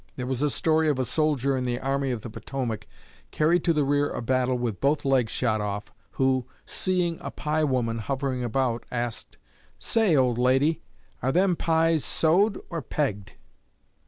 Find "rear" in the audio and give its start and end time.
3.83-4.09